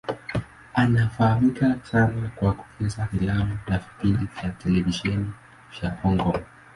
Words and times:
Anafahamika 0.73 1.77
sana 1.83 2.31
kwa 2.35 2.53
kucheza 2.53 3.05
filamu 3.05 3.57
na 3.67 3.77
vipindi 3.77 4.25
vya 4.25 4.49
televisheni 4.49 5.31
vya 5.81 5.89
Hong 6.01 6.17
Kong. 6.17 6.43